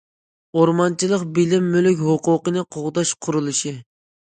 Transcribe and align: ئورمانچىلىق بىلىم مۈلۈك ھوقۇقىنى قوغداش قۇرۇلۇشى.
ئورمانچىلىق 0.61 1.25
بىلىم 1.35 1.69
مۈلۈك 1.77 2.03
ھوقۇقىنى 2.07 2.65
قوغداش 2.79 3.15
قۇرۇلۇشى. 3.27 3.79